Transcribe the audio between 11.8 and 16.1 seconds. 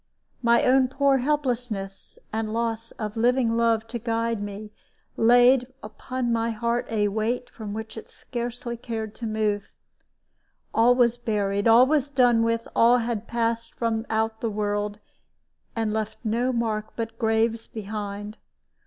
was done with, all had passed from out the world, and